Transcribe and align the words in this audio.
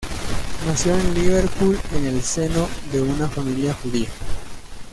Nació 0.65 0.97
en 0.97 1.13
Liverpool 1.13 1.79
en 1.93 2.05
el 2.07 2.23
seno 2.23 2.67
de 2.91 3.03
una 3.03 3.29
familia 3.29 3.75
judía. 3.75 4.09